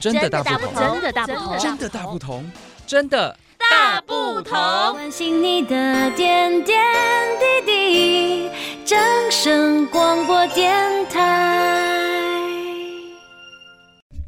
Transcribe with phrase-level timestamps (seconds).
[0.00, 2.50] 真的大不同，真的大不同，真的大不同，
[2.86, 4.56] 真的大不同。
[4.92, 6.78] 关心你的点点
[7.40, 8.50] 滴滴，
[8.84, 8.96] 掌
[9.28, 10.72] 声广播电
[11.06, 11.84] 台。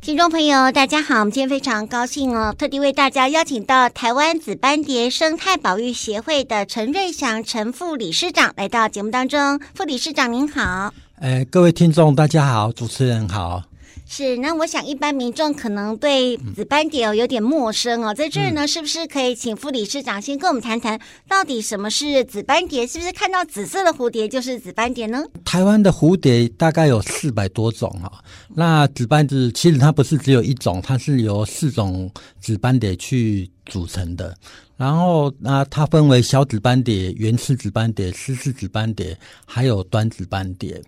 [0.00, 9.58] 听众朋友，大家好，我们今天非常高兴哦，特地为大家邀请到台湾紫斑蝶生态保育协会的陈瑞祥陈副理事长来到节目当中。
[9.74, 13.64] 副理事长您好，哎，各位听众大家好，主持人好。
[14.08, 20.98] 是，那我想一般民众可能对紫斑蝶哦有点陌生哦，在这儿呢，是不是可以请副理事长先跟我们谈谈，
[21.28, 22.86] 到底什么是紫斑蝶？
[22.86, 25.24] 是不是看到紫色的蝴蝶就是紫斑蝶呢？
[25.44, 28.22] 台湾的蝴蝶大概有四百多种哈，
[28.54, 32.08] 那紫斑蝶其实它不是只有一种，它是由四种
[32.40, 34.34] 紫斑蝶去组成的。
[34.76, 40.80] 然后那它分为小紫斑蝶、圆翅紫斑蝶、丝翅紫斑蝶，还有短紫斑蝶。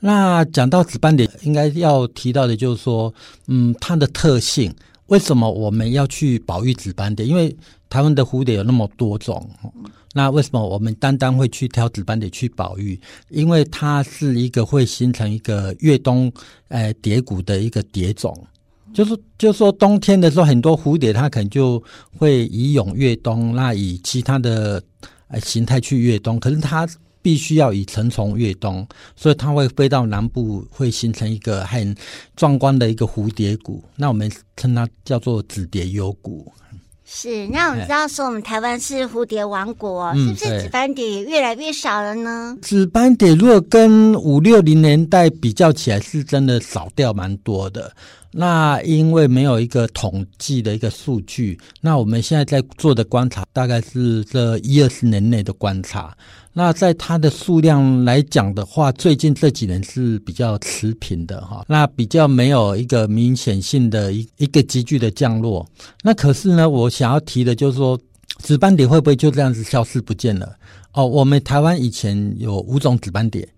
[0.00, 3.12] 那讲到紫斑蝶，应该要提到的就是说，
[3.46, 4.72] 嗯，它的特性。
[5.06, 7.24] 为什么我们要去保育紫斑蝶？
[7.24, 7.56] 因为
[7.88, 9.48] 台湾的蝴蝶有那么多种，
[10.12, 13.00] 那为什么我们单单会去挑紫斑蝶去保育？
[13.28, 16.32] 因为它是一个会形成一个越冬
[16.68, 18.36] 呃蝶谷的一个蝶种。
[18.92, 21.80] 就是，就是说，冬天的时候，很多蝴蝶它可能就
[22.16, 24.82] 会以蛹越冬，那以其他的
[25.28, 26.40] 呃形态去越冬。
[26.40, 26.84] 可是它
[27.26, 31.92] 必须要以成虫越冬，所以它会飞到南部，会形成一个很
[32.36, 33.82] 壮观的一个蝴蝶谷。
[33.96, 36.52] 那我们称它叫做紫蝶幽谷。
[37.04, 42.56] 是，那我们知道说我们台湾是蝴蝶王国，嗯、是不是紫斑蝶也越来越少了呢？
[42.62, 47.92] 紫斑蝶如果跟五六零年代比较起来，是真的少掉蛮多的。
[48.38, 56.14] 那因为没有一个统计的一个数据，那我们现在在做的观察大概是这一二十年内的观察。
[56.52, 65.66] 那在它的数量来讲的话，最近这几年是比较持平的哈，那比较没有一个明显性的一一个急剧的降落。
[66.02, 67.98] 那可是呢，我想要提的就是说，
[68.38, 70.54] 紫斑蝶会不会就这样子消失不见了？
[70.92, 73.48] 哦，我们台湾以前有五种紫斑蝶。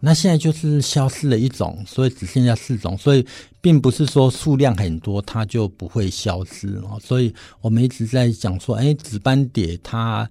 [0.00, 3.26] 那现在就是消失了一种，所以只剩下四种，所以
[3.60, 6.98] 并不是说数量很多它就不会消失哦。
[7.04, 10.28] 所以我们一直在讲说，哎，紫斑蝶它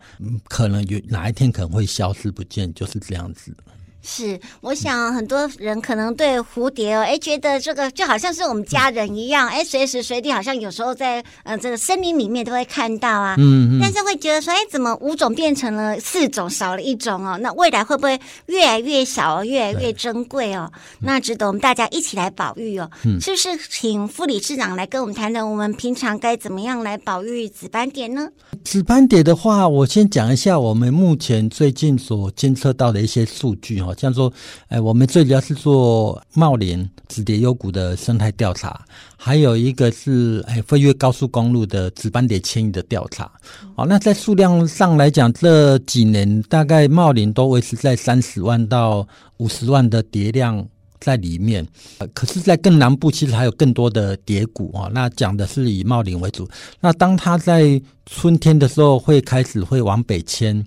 [0.47, 3.55] 可能有哪一天可能会消失不见，就是这样子。
[4.01, 17.37] 是，我想很多人可能对蝴蝶哦，哎，觉得这个就好像是我们家人一样，哎，随时随地好像有时候在呃这个森林里面都会看到啊，嗯嗯，但是会觉得说，哎，怎么五种变成了四种，少了一种哦？
[17.41, 20.71] 那未来会不会越来越小，越来越珍贵哦？
[21.01, 22.89] 那值得我们大家一起来保育哦。
[23.03, 28.29] 嗯，是不是请副理事长来跟我们谈谈，我们平常该怎么样来保育紫斑蝶呢？
[28.63, 33.95] 紫斑蝶的话，我先讲一下我们目前最近所监测到的一些数据哈。
[33.97, 34.31] 像说，
[34.67, 38.85] 哎，我们最主要是做茂林紫蝶幽谷的生态调查，
[39.17, 43.31] 还有一个是哎飞越高速公路的紫斑蝶迁移的调查。
[43.75, 49.07] 好，那在数量上来讲，这几年大概茂林都维持在三十万到
[49.37, 50.65] 五十万的蝶量
[50.99, 51.65] 在里面。
[52.13, 54.89] 可是，在更南部，其实还有更多的蝶谷啊。
[54.93, 56.47] 那讲的是以茂林为主。
[56.79, 60.63] 那当它在春天的时候，会开始会往北迁。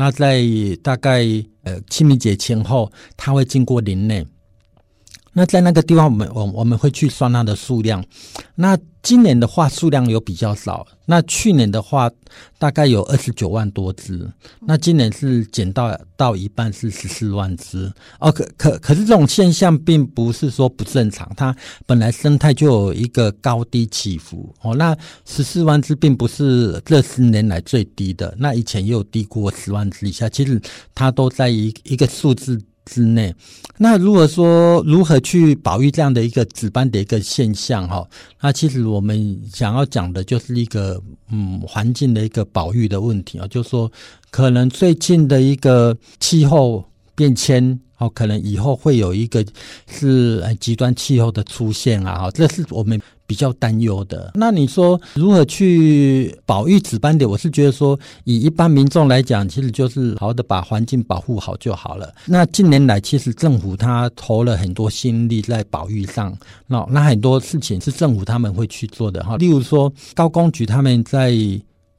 [0.00, 0.44] 那在
[0.80, 1.24] 大概
[1.64, 4.24] 呃清明节前后，它会经过林内。
[5.38, 8.04] 那在那个地方，我们我我们会去算它的数量。
[8.56, 10.84] 那今年的话，数量有比较少。
[11.06, 12.10] 那去年的话，
[12.58, 14.28] 大概有二十九万多只。
[14.58, 17.88] 那今年是减到到一半，是十四万只。
[18.18, 21.54] 哦，可可可是这种现象并不是说不正常，它
[21.86, 24.52] 本来生态就有一个高低起伏。
[24.62, 30.28] 哦，那十四万只并不是这十年来最低的，那以前也有低过十万只以下。
[30.28, 30.60] 其实
[30.96, 33.34] 它都在一一个数字之内，
[33.76, 38.08] 那如果说如何去保育这样的一个紫斑的一个现象哈，
[38.40, 41.00] 那其实我们想要讲的就是一个
[41.30, 43.90] 嗯环境的一个保育的问题啊，就是说
[44.30, 46.84] 可能最近的一个气候
[47.14, 47.78] 变迁。
[48.00, 49.44] 哦，可能以后会有一个
[49.88, 54.32] 是极端气候的出现啊，这是我们比较担忧的。
[54.34, 57.24] 那你说如何去保育紫斑蝶？
[57.24, 62.12] 我是觉得说，以一般民众来讲，其实就是好好的把环境保护好就好了。
[62.26, 66.36] 那近年来，其实政府他投了很多心力在保育上，
[66.66, 69.36] 那那很多事情是政府他们会去做的哈。
[69.36, 71.30] 例如说，高工局他们在。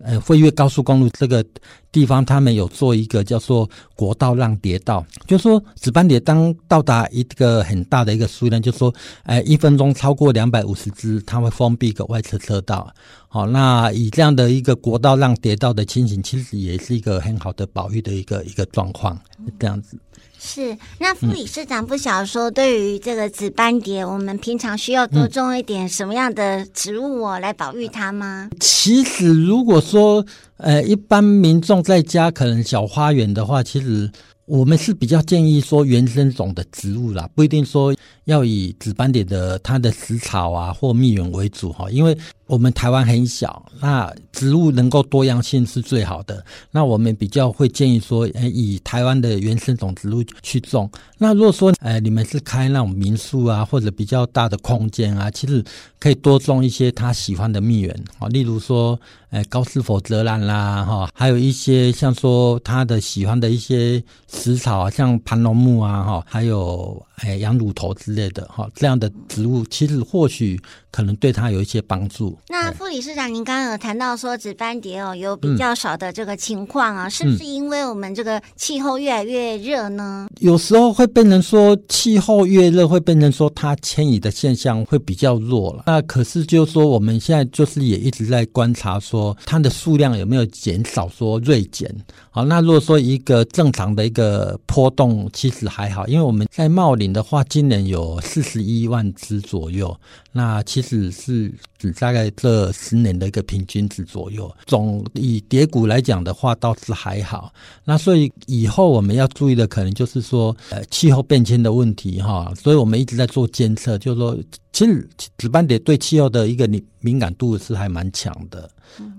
[0.01, 1.45] 呃，飞越高速公路这个
[1.91, 8.93] 地方，他们有做一个叫做国道让蝶道，就是说紫斑蝶当到达一个很大的一个数量，就是说，
[9.23, 12.89] 呃，一分钟超过两百五十只，它会封闭一个外侧车道。
[13.27, 19.19] 好，那以这样的一个国道让蝶道的情形，其实也是一个很好的保育的一个一个状况，
[19.59, 19.97] 这样子。
[20.41, 28.49] 是，那副理事长不晓得说，对于这个紫斑蝶，我们平常需要多种一点什么样的植物哦，来保育它吗？
[28.59, 30.25] 其实，如果说
[30.57, 34.09] 呃，一般民众在家可能小花园的话，其实
[34.45, 37.93] 我们是比较建议说原生种的植物啦，不一定说
[38.23, 42.17] 要以紫斑蝶的它的食草啊或蜜源为主哈，因为。
[42.49, 46.43] 我们台湾很小，那植物能够多样性是最好的。
[46.71, 50.89] 那我们比较会建议说，以台湾的原生种植物去种。
[51.19, 55.63] 那如果说，诶，你们是开那种民宿啊，或者比较大的空间啊，其实
[55.99, 58.99] 可以多种一些他喜欢的蜜源啊，例如说，
[59.47, 70.59] 高斯佛泽兰啦，哈，还有一些像说他的喜欢的一些食草啊，像盘龙木啊，哈，还有诶羊乳头之类的，哈，这样的植物，其实或许
[70.89, 72.35] 可能对他有一些帮助。
[72.47, 80.27] 那副理事长，您刚刚有谈到说紫斑蝶哦有比较少的这个情况啊，嗯、是不是因为我们这个气候越来越热呢？
[80.39, 85.83] 有时候会变成说气候越热，会变成说它迁移的现象会比较弱了。
[85.85, 91.93] 那可是就是说我们现在就是也一直在观察说它的数量有没有减少，说锐减。
[92.31, 99.95] 好，那如果说一个正常的一个波动，其实还好，因为我们在茂林的话，今年有四十一万只左右，
[100.31, 102.29] 那其实是指大概。
[102.35, 107.51] 这十年的一个平均值左右，总以跌谷来讲的话，倒是还好。
[107.83, 112.53] 那所以以后我们要注意的，可能就是说，呃，气候变迁的问题哈。
[112.55, 114.37] 所以我们一直在做监测，就是说，
[114.71, 118.69] 其实紫斑蝶对气候的一个敏敏感度是还蛮强的。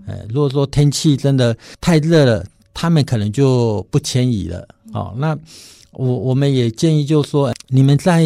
[0.06, 4.66] 呃，如果说天气真的太热了，他们可能就不迁移了。
[4.94, 5.36] 哦，那
[5.92, 8.24] 我我们也建议，就是说，你们在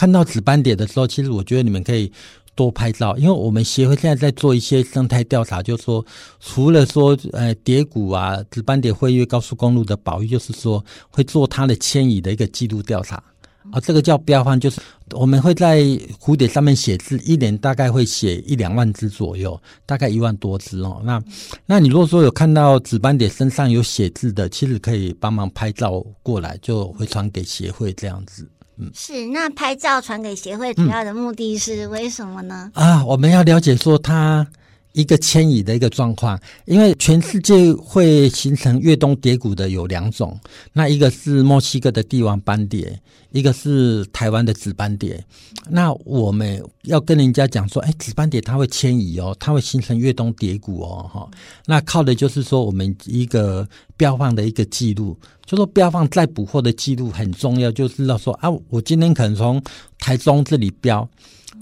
[0.00, 2.10] 看到紫斑蝶的时候，其实我觉得你们可以。
[2.56, 6.04] 多拍照，因为我们协会现在在做一些生态调查，就是说，
[6.40, 13.22] 除了说呃蝶谷啊、紫斑蝶会越高速公路的保育，就是说会做它的迁移的一个记录调查
[13.70, 14.78] 啊，这个叫标方，就是
[15.12, 15.80] 我们会在
[16.20, 21.00] 蝴蝶上面写字，一年大概会写一两万只左右，大概一万多只哦。
[21.02, 21.22] 那
[21.64, 28.46] 那你如果说有看到紫斑蝶身上有写字的，其实可以帮忙拍照过来，就回传给协会这样子。
[28.94, 32.70] 是，那拍照传给协会主要的目的是为什么呢？
[32.74, 34.46] 嗯、啊，我们要了解说它
[34.92, 40.38] 一个迁移的一个状况，因为全世界会形成越冬蝶谷的有两种，
[40.72, 43.00] 那一个是墨西哥的帝王斑蝶，
[43.30, 45.24] 一个是台湾的紫斑蝶。
[45.68, 51.30] 那我们要跟人家讲说，哎，紫斑蝶它会迁移哦，它会形成越冬蝶谷哦，哈。
[51.66, 55.16] 那靠的就是说我们一个标放的一个记录。
[55.46, 59.60] 就说标放再捕获的记录很重要，就知道说啊，我今天可能从
[59.98, 61.08] 台中这里标，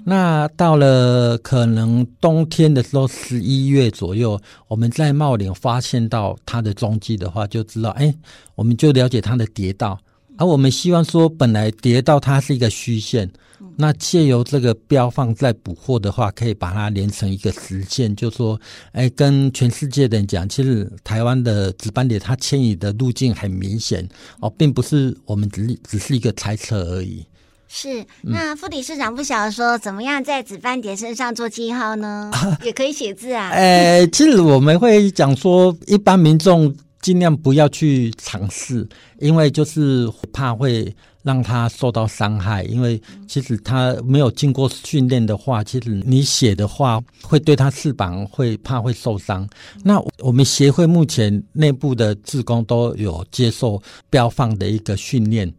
[0.05, 8.15] 那到了可能冬天的时候，十一月左右，我们在茂林发现到它的踪迹的话，就知道哎，
[8.55, 9.99] 我们就了解它的蝶道。
[10.37, 13.29] 而我们希望说，本来蝶道它是一个虚线，
[13.77, 18.61] 那借由这个标放再捕获的话，可以把它连成一个实线，就说，
[18.93, 24.09] 哎，跟全世界的人讲，其实台湾的值班点它迁移的路径很明显
[24.41, 27.27] 哦，并不是我们只只是一个猜测而已。
[27.69, 32.31] 是，那副理事长不晓得说怎么样在紫斑蝶身上做记号呢？
[32.65, 33.51] 也可以写字啊。
[33.51, 36.75] 哎，其实我们会讲说，一般民众。
[37.01, 38.87] 尽量不要去尝试，
[39.21, 40.93] 因为就是怕会
[41.23, 42.65] 让他受到伤害。
[42.65, 49.49] 因为其实他没有经过训练的话，其实你写的话会对他翅膀会怕会受伤。
[49.85, 55.51] 那我们协会目前内部的志工都有接受标放的一个训练。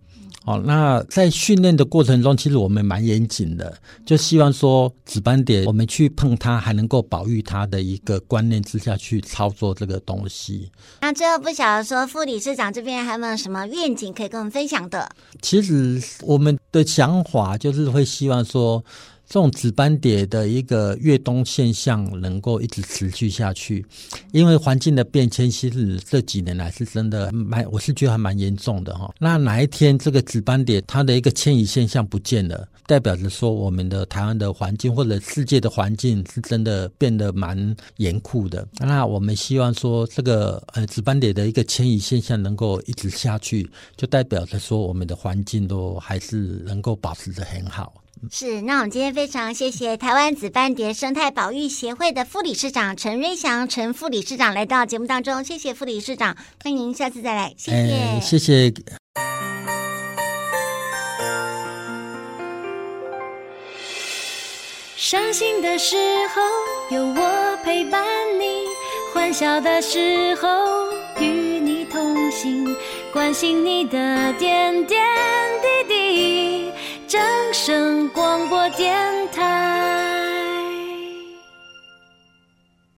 [0.46, 10.72] 哦，那在训练的过程中，其实我们蛮严谨的，就希望说紫斑蝶，我们去碰它还能够保育它的一个观念之下去操作这个东西。
[11.01, 15.10] 那最后不晓得说副理事长这边还有没有什么愿景可以跟我们分享的？
[15.41, 18.84] 其实我们的想法就是会希望说。
[19.29, 23.86] 这种紫斑蝶的一个越冬现象能够一直持续下去，
[24.31, 29.13] 因为环境的变迁，其实这几年来是真的蛮，我是觉得还蛮严重的哈。
[29.19, 38.67] 那哪一天这个紫斑蝶它的一个迁移现象不见了，代表着说我们的台湾的环境或者世界的环境是真的变得蛮严酷的。
[38.79, 47.93] 那我们希望说这个呃紫斑蝶的一个迁移现象能够一直下去，就代表着说我们的环境都还是能够保持得很好。
[48.31, 58.73] 是，那我们今天非常谢谢台湾紫斑蝶生态保育协会的副理事长陈瑞祥陈副理事长来到节目当中，谢谢副理事长，欢迎下次再来，谢谢，哎、谢谢。
[64.95, 65.95] 伤心的时
[66.35, 66.41] 候
[66.95, 68.05] 有我陪伴
[68.39, 68.65] 你，
[69.13, 70.47] 欢笑的时候
[71.19, 72.75] 与你同行。
[73.11, 74.99] 关心你的点点
[75.61, 76.49] 滴滴。
[77.09, 77.19] 掌
[77.51, 78.95] 声广播电
[79.31, 80.08] 台。